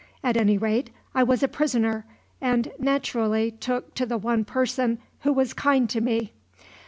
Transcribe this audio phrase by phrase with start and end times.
[0.23, 2.07] At any rate I was a prisoner,
[2.41, 6.33] and naturally took to the one person who was kind to me.